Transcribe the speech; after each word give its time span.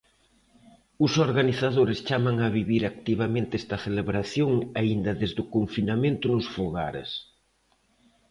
Os 1.05 1.13
organizadores 1.27 1.97
chaman 2.07 2.37
a 2.45 2.47
vivir 2.57 2.83
activamente 2.85 3.53
esta 3.61 3.77
celebración 3.85 4.51
aínda 4.81 5.11
desde 5.21 5.39
o 5.43 5.49
confinamento 5.55 6.25
nos 6.33 6.45
fogares. 6.55 7.09